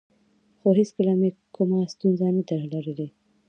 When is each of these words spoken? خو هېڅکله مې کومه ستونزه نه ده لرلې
خو 0.59 0.67
هېڅکله 0.79 1.13
مې 1.19 1.29
کومه 1.55 1.79
ستونزه 1.93 2.25
نه 2.35 2.43
ده 2.47 2.55
لرلې 2.71 3.07